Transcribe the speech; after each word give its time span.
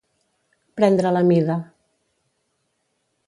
Prendre 0.79 1.11
la 1.17 1.21
mida. 1.27 1.59